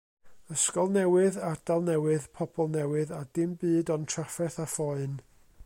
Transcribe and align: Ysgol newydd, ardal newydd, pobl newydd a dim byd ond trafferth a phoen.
Ysgol 0.53 0.87
newydd, 0.95 1.37
ardal 1.49 1.85
newydd, 1.89 2.25
pobl 2.39 2.71
newydd 2.77 3.13
a 3.19 3.21
dim 3.39 3.53
byd 3.65 3.93
ond 3.97 4.13
trafferth 4.15 4.59
a 4.65 4.67
phoen. 4.77 5.19